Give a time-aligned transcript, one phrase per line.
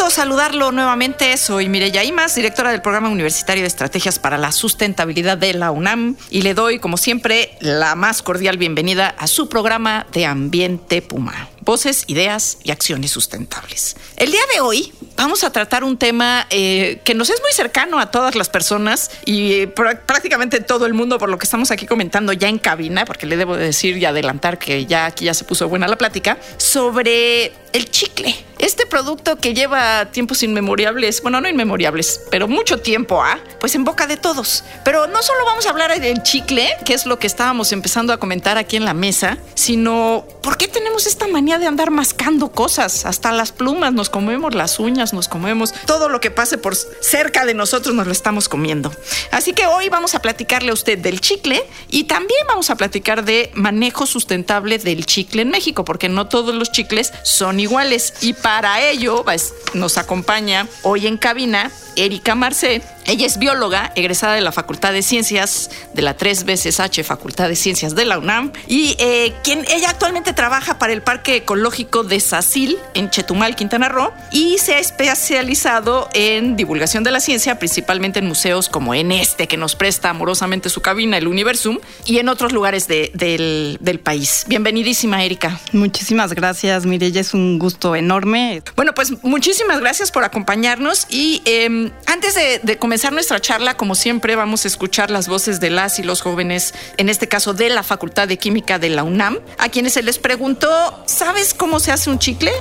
[0.00, 1.36] Gusto saludarlo nuevamente.
[1.36, 6.16] Soy Mireya Imas, directora del Programa Universitario de Estrategias para la Sustentabilidad de la UNAM,
[6.30, 11.50] y le doy, como siempre, la más cordial bienvenida a su programa de Ambiente Puma.
[11.62, 13.96] Voces, ideas y acciones sustentables.
[14.16, 17.98] El día de hoy vamos a tratar un tema eh, que nos es muy cercano
[17.98, 21.70] a todas las personas y eh, pr- prácticamente todo el mundo, por lo que estamos
[21.70, 25.34] aquí comentando ya en cabina, porque le debo decir y adelantar que ya aquí ya
[25.34, 28.34] se puso buena la plática, sobre el chicle.
[28.58, 33.38] Este producto que lleva tiempos inmemorables, bueno, no inmemorables, pero mucho tiempo, ¿ah?
[33.58, 34.64] Pues en boca de todos.
[34.84, 38.18] Pero no solo vamos a hablar del chicle, que es lo que estábamos empezando a
[38.18, 43.06] comentar aquí en la mesa, sino ¿por qué tenemos esta manía de andar mascando cosas?
[43.06, 47.44] Hasta las plumas nos comemos, las uñas nos comemos, todo lo que pase por cerca
[47.44, 48.92] de nosotros nos lo estamos comiendo.
[49.30, 53.24] Así que hoy vamos a platicarle a usted del chicle y también vamos a platicar
[53.24, 58.14] de manejo sustentable del chicle en México, porque no todos los chicles son iguales.
[58.20, 62.82] Y para ello pues, nos acompaña hoy en cabina Erika Marcé.
[63.10, 67.48] Ella es bióloga, egresada de la Facultad de Ciencias de la tres veces H Facultad
[67.48, 72.04] de Ciencias de la UNAM y eh, quien ella actualmente trabaja para el Parque Ecológico
[72.04, 77.58] de Sacil en Chetumal, Quintana Roo y se ha especializado en divulgación de la ciencia,
[77.58, 82.18] principalmente en museos como en este que nos presta amorosamente su cabina, el Universum, y
[82.18, 84.44] en otros lugares de- del, del país.
[84.46, 85.58] Bienvenidísima, Erika.
[85.72, 88.62] Muchísimas gracias, Mireya, es un gusto enorme.
[88.76, 93.94] Bueno, pues muchísimas gracias por acompañarnos y eh, antes de, de comenzar nuestra charla, como
[93.94, 97.70] siempre, vamos a escuchar las voces de las y los jóvenes, en este caso de
[97.70, 100.68] la Facultad de Química de la UNAM, a quienes se les preguntó,
[101.06, 102.52] ¿sabes cómo se hace un chicle?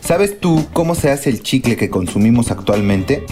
[0.00, 3.24] ¿Sabes tú cómo se hace el chicle que consumimos actualmente?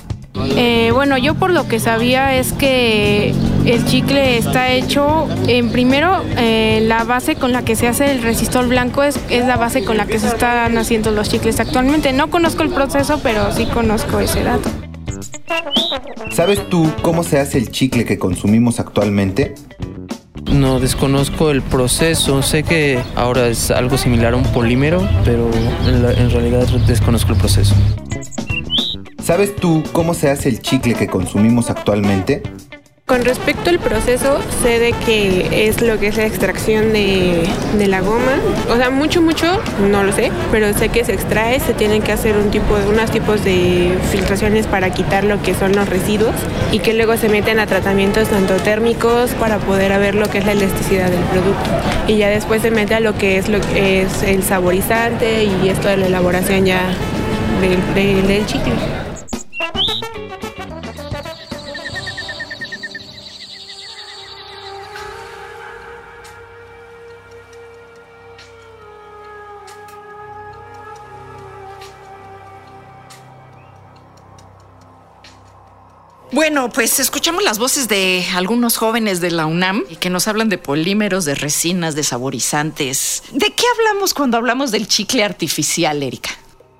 [0.57, 3.35] Eh, bueno, yo por lo que sabía es que
[3.67, 8.23] el chicle está hecho, en primero, eh, la base con la que se hace el
[8.23, 12.13] resistor blanco es, es la base con la que se están haciendo los chicles actualmente.
[12.13, 14.71] No conozco el proceso, pero sí conozco ese dato.
[16.33, 19.55] ¿Sabes tú cómo se hace el chicle que consumimos actualmente?
[20.53, 25.51] No desconozco el proceso, sé que ahora es algo similar a un polímero, pero
[25.87, 27.75] en, la- en realidad desconozco el proceso.
[29.23, 32.43] ¿Sabes tú cómo se hace el chicle que consumimos actualmente?
[33.07, 37.87] Con respecto al proceso, sé de que es lo que es la extracción de, de
[37.87, 38.33] la goma.
[38.69, 39.47] O sea, mucho, mucho,
[39.89, 43.09] no lo sé, pero sé que se extrae, se tienen que hacer un tipo unos
[43.13, 46.35] tipos de filtraciones para quitar lo que son los residuos
[46.73, 50.45] y que luego se meten a tratamientos tanto térmicos para poder ver lo que es
[50.45, 51.71] la elasticidad del producto.
[52.09, 55.69] Y ya después se mete a lo que es, lo que es el saborizante y
[55.69, 56.81] esto de la elaboración ya
[57.95, 58.73] del- del chicle.
[76.37, 80.59] Bueno, pues escuchamos las voces de algunos jóvenes de la UNAM que nos hablan de
[80.59, 83.23] polímeros, de resinas, de saborizantes.
[83.33, 86.29] ¿De qué hablamos cuando hablamos del chicle artificial, Erika?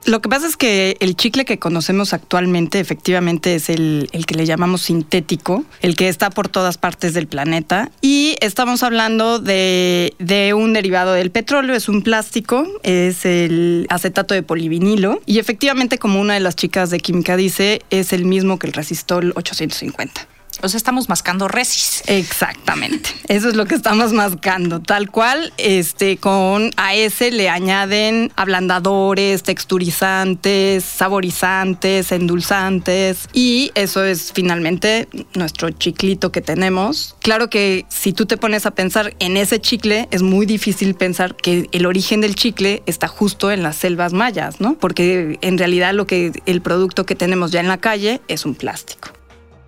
[0.07, 4.37] Lo que pasa es que el chicle que conocemos actualmente efectivamente es el, el que
[4.37, 7.91] le llamamos sintético, el que está por todas partes del planeta.
[8.03, 14.33] Y estamos hablando de, de un derivado del petróleo, es un plástico, es el acetato
[14.33, 15.21] de polivinilo.
[15.27, 18.75] Y efectivamente, como una de las chicas de química dice, es el mismo que el
[18.75, 20.29] resistol 850.
[20.67, 22.03] O estamos mascando resis.
[22.09, 23.11] Exactamente.
[23.29, 24.81] Eso es lo que estamos mascando.
[24.81, 26.93] Tal cual, este, con a
[27.31, 33.29] le añaden ablandadores, texturizantes, saborizantes, endulzantes.
[33.33, 37.15] Y eso es finalmente nuestro chiclito que tenemos.
[37.23, 41.37] Claro que si tú te pones a pensar en ese chicle, es muy difícil pensar
[41.37, 44.75] que el origen del chicle está justo en las selvas mayas, ¿no?
[44.75, 48.57] Porque en realidad lo que el producto que tenemos ya en la calle es un
[48.57, 49.16] plástico.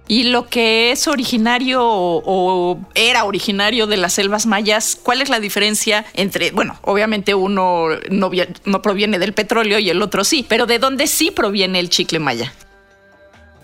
[0.08, 5.38] Y lo que es originario o, era originario de las selvas mayas, ¿cuál es la
[5.38, 10.46] diferencia entre, bueno, obviamente uno no, vi- no proviene del petróleo y el otro sí,
[10.48, 12.54] pero ¿de dónde sí proviene el chicle maya?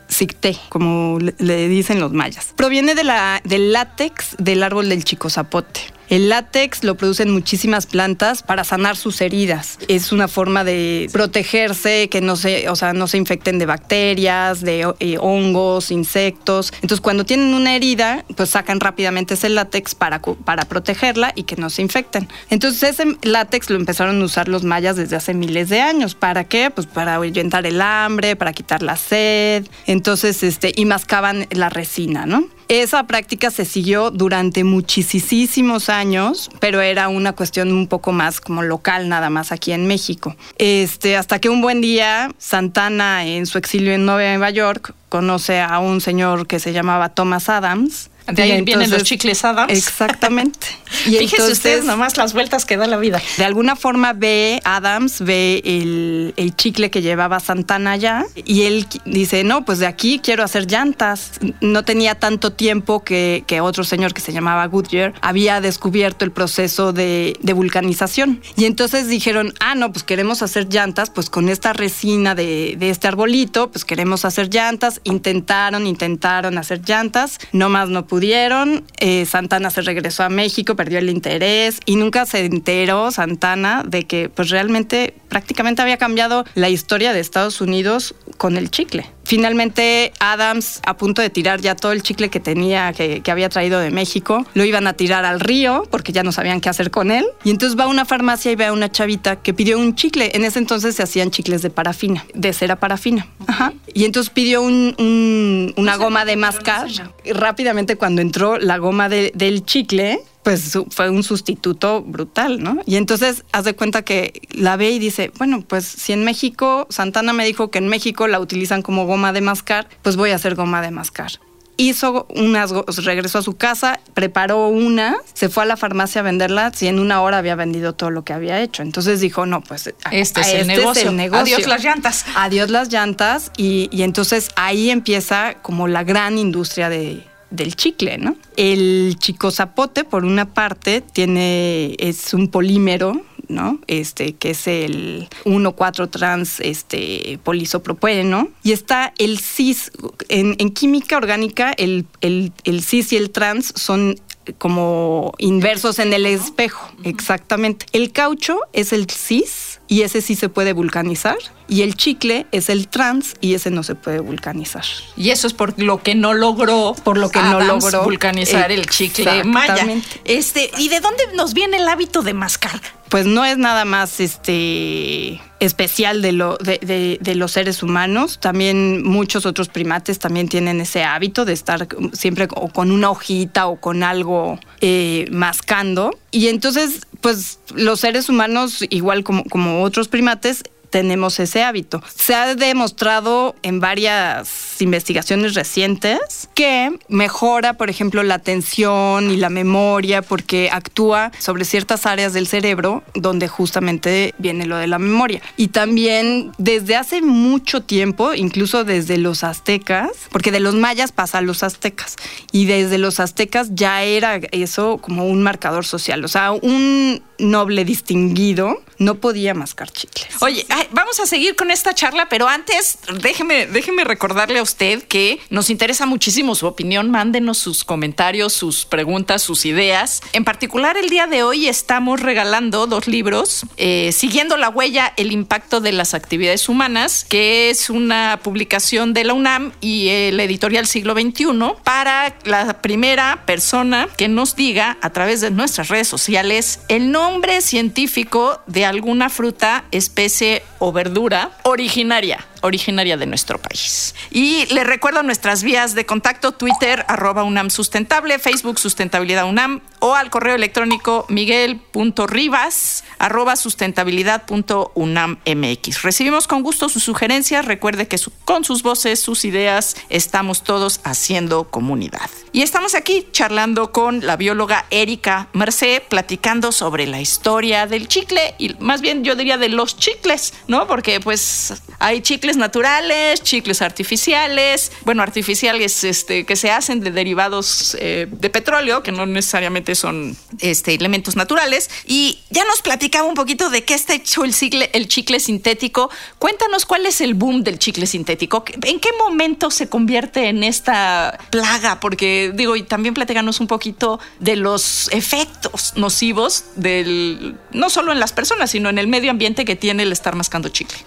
[0.06, 2.52] Cicté, como le, dicen los mayas.
[2.54, 5.80] Proviene del látex del árbol del chicozapote.
[6.08, 9.78] El látex lo producen muchísimas plantas para sanar sus heridas.
[9.88, 14.60] Es una forma de protegerse, que no se, o sea, no se infecten de bacterias,
[14.60, 16.72] de eh, hongos, insectos.
[16.76, 21.56] Entonces, cuando tienen una herida, pues sacan rápidamente ese látex para, para protegerla y que
[21.56, 22.28] no se infecten.
[22.50, 26.14] Entonces, ese látex lo empezaron a usar los mayas desde hace miles de años.
[26.14, 26.70] ¿Para qué?
[26.70, 29.66] Pues para ahuyentar el hambre, para quitar la sed.
[29.86, 32.48] Entonces, este, y mascaban la resina, ¿no?
[32.68, 38.62] Esa práctica se siguió durante muchísimos años, pero era una cuestión un poco más como
[38.62, 40.34] local, nada más aquí en México.
[40.58, 45.78] Este, hasta que un buen día Santana, en su exilio en Nueva York, conoce a
[45.78, 48.10] un señor que se llamaba Thomas Adams.
[48.26, 49.72] De ahí vienen los chicles Adams.
[49.72, 50.66] Exactamente.
[51.06, 53.20] Y Fíjese entonces- usted nomás las vueltas que da la vida.
[53.36, 58.86] de alguna forma ve, Adams ve el, el chicle que llevaba Santana allá y él
[59.04, 61.32] dice, no, pues de aquí quiero hacer llantas.
[61.60, 66.30] No tenía tanto tiempo que, que otro señor que se llamaba Goodyear había descubierto el
[66.30, 68.40] proceso de, de vulcanización.
[68.56, 72.90] Y entonces dijeron, ah, no, pues queremos hacer llantas, pues con esta resina de, de
[72.90, 75.00] este arbolito, pues queremos hacer llantas.
[75.02, 78.13] Intentaron, intentaron hacer llantas, no más no pudieron.
[78.22, 84.04] Eh, Santana se regresó a México, perdió el interés y nunca se enteró Santana de
[84.04, 88.14] que pues realmente prácticamente había cambiado la historia de Estados Unidos
[88.44, 89.06] con el chicle.
[89.24, 93.48] Finalmente, Adams, a punto de tirar ya todo el chicle que tenía, que, que había
[93.48, 96.90] traído de México, lo iban a tirar al río porque ya no sabían qué hacer
[96.90, 97.24] con él.
[97.42, 100.30] Y entonces va a una farmacia y ve a una chavita que pidió un chicle.
[100.34, 103.26] En ese entonces se hacían chicles de parafina, de cera parafina.
[103.46, 103.72] Ajá.
[103.94, 106.88] Y entonces pidió un- un- una goma de mascar.
[107.24, 112.78] Y rápidamente, cuando entró la goma de- del chicle, pues fue un sustituto brutal, ¿no?
[112.86, 116.86] Y entonces haz de cuenta que la ve y dice, bueno, pues si en México,
[116.90, 120.36] Santana me dijo que en México la utilizan como goma de mascar, pues voy a
[120.36, 121.32] hacer goma de mascar.
[121.76, 122.70] Hizo unas,
[123.04, 127.00] regresó a su casa, preparó una, se fue a la farmacia a venderla, y en
[127.00, 128.82] una hora había vendido todo lo que había hecho.
[128.82, 131.10] Entonces dijo, no, pues a- Este es el negocio.
[131.56, 132.26] Adiós las llantas.
[132.36, 137.24] Adiós las llantas y, y entonces ahí empieza como la gran industria de,
[137.54, 138.36] del chicle, ¿no?
[138.56, 143.80] El chico zapote, por una parte, tiene, es un polímero, ¿no?
[143.86, 148.48] Este, que es el 1,4 trans este, polisopropeno.
[148.62, 149.90] Y está el cis.
[150.28, 154.16] En, en química orgánica, el, el, el cis y el trans son
[154.58, 157.86] como inversos en el espejo, exactamente.
[157.92, 162.68] El caucho es el cis y ese sí se puede vulcanizar y el chicle es
[162.68, 164.84] el trans y ese no se puede vulcanizar.
[165.16, 168.86] Y eso es por lo que no logró, Por lo que no logró vulcanizar el
[168.86, 169.86] chicle maya.
[170.24, 172.80] Este, ¿y de dónde nos viene el hábito de mascar?
[173.08, 178.38] Pues no es nada más este especial de, lo, de, de- de los seres humanos.
[178.40, 183.66] También muchos otros primates también tienen ese hábito de estar siempre o con una hojita
[183.66, 186.18] o con algo eh, mascando.
[186.30, 190.64] Y entonces, pues los seres humanos, igual como, como otros primates,
[190.94, 192.00] tenemos ese hábito.
[192.14, 199.50] Se ha demostrado en varias investigaciones recientes que mejora, por ejemplo, la atención y la
[199.50, 205.42] memoria porque actúa sobre ciertas áreas del cerebro donde justamente viene lo de la memoria.
[205.56, 211.38] Y también desde hace mucho tiempo, incluso desde los aztecas, porque de los mayas pasa
[211.38, 212.14] a los aztecas,
[212.52, 216.24] y desde los aztecas ya era eso como un marcador social.
[216.24, 220.28] O sea, un noble distinguido no podía mascar chicles.
[220.40, 225.40] Oye, vamos a seguir con esta charla, pero antes déjeme, déjeme recordarle a usted que
[225.50, 227.10] nos interesa muchísimo su opinión.
[227.10, 230.22] Mándenos sus comentarios, sus preguntas, sus ideas.
[230.32, 235.32] En particular, el día de hoy estamos regalando dos libros, eh, Siguiendo la huella, el
[235.32, 240.86] impacto de las actividades humanas, que es una publicación de la UNAM y el editorial
[240.86, 241.46] Siglo XXI,
[241.82, 247.23] para la primera persona que nos diga a través de nuestras redes sociales el nombre
[247.60, 254.14] científico de alguna fruta, especie o verdura originaria, originaria de nuestro país.
[254.30, 260.14] Y le recuerdo nuestras vías de contacto, Twitter, arroba UNAM Sustentable, Facebook Sustentabilidad UNAM o
[260.14, 266.02] al correo electrónico miguel.ribas, arroba sustentabilidad.unam.mx.
[266.02, 271.64] Recibimos con gusto sus sugerencias, recuerde que con sus voces, sus ideas, estamos todos haciendo
[271.64, 272.30] comunidad.
[272.52, 278.54] Y estamos aquí charlando con la bióloga Erika Merced, platicando sobre la historia del chicle
[278.58, 280.86] y más bien yo diría de los chicles, ¿no?
[280.86, 287.96] Porque pues hay chicles naturales, chicles artificiales, bueno, artificiales este, que se hacen de derivados
[288.00, 291.90] eh, de petróleo, que no necesariamente son este, elementos naturales.
[292.06, 296.10] Y ya nos platicaba un poquito de qué está hecho el chicle, el chicle sintético.
[296.38, 298.64] Cuéntanos cuál es el boom del chicle sintético.
[298.82, 302.00] ¿En qué momento se convierte en esta plaga?
[302.00, 308.20] Porque digo, y también platícanos un poquito de los efectos nocivos del, no solo en
[308.20, 310.98] las personas, sino en el medio ambiente que tiene el estar mascando chicle.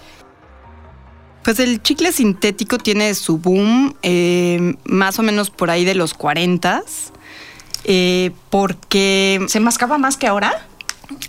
[1.42, 6.14] Pues el chicle sintético tiene su boom eh, más o menos por ahí de los
[6.14, 6.82] 40
[7.84, 9.44] eh, porque...
[9.48, 10.66] ¿Se mascaba más que ahora?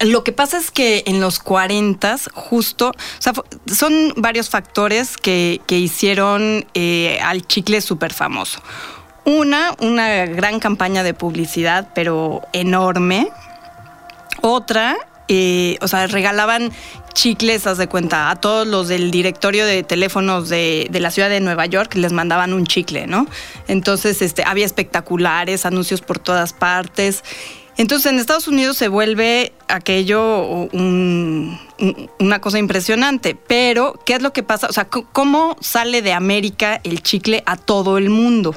[0.02, 3.32] Lo que pasa es que en los 40 justo, o sea,
[3.66, 8.62] son varios factores que, hicieron eh, al chicle súper famoso.
[9.24, 13.30] Una, una gran campaña de publicidad, pero enorme.
[14.42, 14.98] Otra,
[15.30, 16.72] eh, o sea, regalaban
[17.14, 21.30] chicles, haz de cuenta, a todos los del directorio de teléfonos de, de, la ciudad
[21.30, 23.28] de Nueva York les mandaban un chicle, ¿no?
[23.68, 27.24] Entonces, este, había espectaculares, anuncios por todas partes.
[27.78, 33.36] Entonces, en Estados Unidos se vuelve aquello una cosa impresionante.
[33.36, 34.68] Pero, ¿qué es lo que pasa?
[34.68, 38.54] O sea, ¿cómo sale de América el chicle a todo el mundo?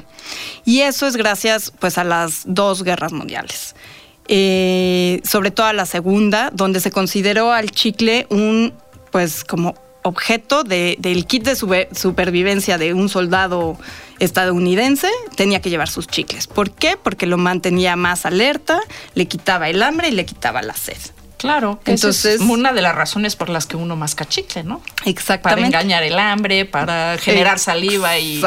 [0.65, 3.75] Y eso es gracias, pues, a las dos guerras mundiales.
[4.27, 8.73] Eh, sobre todo a la segunda, donde se consideró al chicle un,
[9.11, 13.77] pues, como objeto del kit de supervivencia de un soldado
[14.19, 16.47] estadounidense tenía que llevar sus chicles.
[16.47, 16.97] ¿Por qué?
[17.01, 18.81] Porque lo mantenía más alerta,
[19.15, 20.97] le quitaba el hambre y le quitaba la sed.
[21.43, 24.81] Claro, entonces es una de las razones por las que uno masca chicle, ¿no?
[25.03, 25.61] Exactamente.
[25.61, 28.41] Para engañar el hambre, para generar saliva y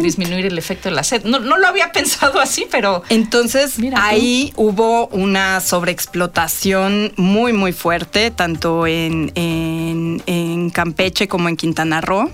[0.00, 1.22] disminuir el efecto de la sed.
[1.22, 8.88] No, lo había pensado así, pero entonces ahí hubo una sobreexplotación muy muy fuerte, tanto
[8.88, 12.28] en, en Campeche como en Quintana Roo.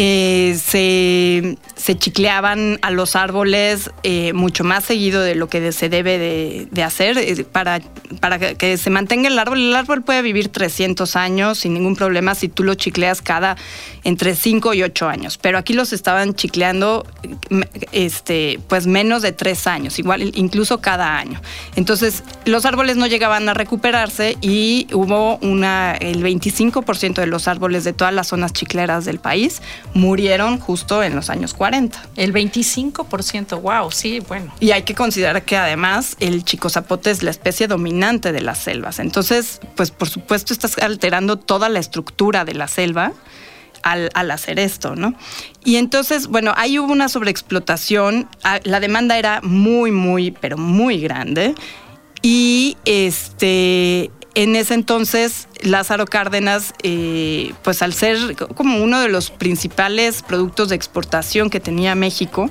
[0.00, 1.58] Eh, se,
[1.98, 7.18] chicleaban a los árboles eh, mucho más seguido de lo que se debe de, hacer
[7.18, 7.80] eh, para,
[8.20, 9.58] para que se mantenga el árbol.
[9.58, 13.56] El árbol puede vivir 300 años sin ningún problema si tú lo chicleas cada
[14.04, 17.04] entre 5 y 8 años, pero aquí los estaban chicleando
[17.90, 21.40] este, pues menos de 3 años, igual incluso cada año.
[21.74, 27.82] Entonces los árboles no llegaban a recuperarse y hubo una, el 25% de los árboles
[27.82, 29.60] de todas las zonas chicleras del país
[29.94, 32.00] murieron justo en los años 40.
[32.16, 34.52] El 25%, wow, sí, bueno.
[34.60, 38.58] Y hay que considerar que además el chico zapote es la especie dominante de las
[38.58, 38.98] selvas.
[38.98, 43.12] Entonces, pues por supuesto estás alterando toda la estructura de la selva.
[43.84, 45.14] Al, hacer esto, ¿no?
[45.64, 51.00] Y entonces, bueno, ahí hubo una sobreexplotación, ah, la demanda era muy, muy, pero muy
[51.00, 51.54] grande.
[52.20, 59.30] Y este, en ese entonces Lázaro Cárdenas, eh, pues al ser como uno de los
[59.30, 62.50] principales productos de exportación que tenía México,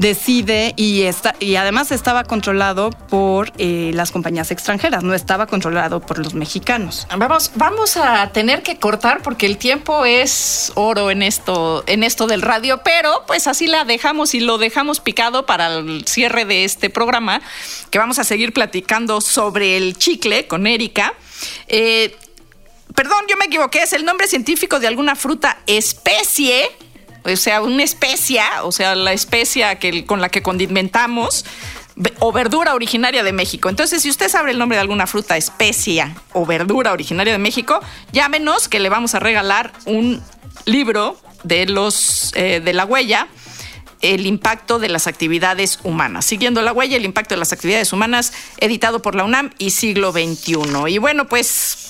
[0.00, 6.00] decide y, está, y además estaba controlado por eh, las compañías extranjeras, no estaba controlado
[6.00, 7.06] por los mexicanos.
[7.14, 12.26] Vamos, vamos a tener que cortar porque el tiempo es oro en esto, en esto
[12.26, 16.64] del radio, pero pues así la dejamos y lo dejamos picado para el cierre de
[16.64, 17.42] este programa,
[17.90, 21.12] que vamos a seguir platicando sobre el chicle con Erika.
[21.68, 22.16] Eh,
[22.94, 26.70] perdón, yo me equivoqué, es el nombre científico de alguna fruta especie
[27.24, 31.44] o sea, una especia, o sea, la especia que, con la que condimentamos,
[32.18, 33.68] o verdura originaria de México.
[33.68, 37.80] Entonces, si usted sabe el nombre de alguna fruta, especia o verdura originaria de México,
[38.12, 40.22] llámenos que le vamos a regalar un
[40.64, 43.28] libro de los eh, de la huella
[44.02, 46.24] el impacto de las actividades humanas.
[46.24, 50.12] Siguiendo la huella, el impacto de las actividades humanas, editado por la UNAM y siglo
[50.12, 50.56] XXI.
[50.88, 51.89] Y bueno, pues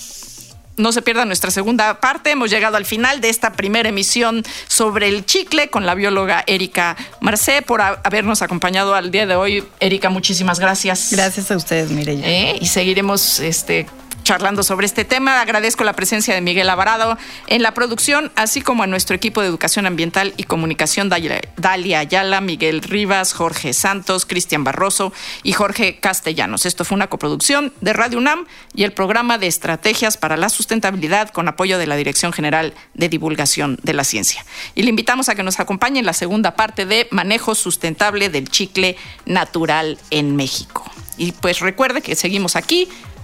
[0.77, 2.31] no se pierda nuestra segunda parte.
[2.31, 6.95] Hemos llegado al final de esta primera emisión sobre el chicle con la bióloga Erika
[7.19, 9.63] Marcé por habernos acompañado al día de hoy.
[9.79, 11.09] Erika, muchísimas gracias.
[11.11, 12.27] Gracias a ustedes, Mireya.
[12.27, 12.57] ¿Eh?
[12.59, 13.87] Y seguiremos este,
[14.23, 15.41] charlando sobre este tema.
[15.41, 19.47] Agradezco la presencia de Miguel Alvarado en la producción, así como a nuestro equipo de
[19.47, 25.13] educación ambiental y comunicación, Dalia Ayala, Miguel Rivas, Jorge Santos, Cristian Barroso
[25.43, 26.65] y Jorge Castellanos.
[26.65, 31.29] Esto fue una coproducción de Radio UNAM y el programa de estrategias para la sustentabilidad
[31.29, 34.45] con apoyo de la Dirección General de Divulgación de la Ciencia.
[34.75, 38.49] Y le invitamos a que nos acompañe en la segunda parte de Manejo Sustentable del
[38.49, 40.89] Chicle Natural en México.
[41.17, 42.87] Y pues recuerde que seguimos aquí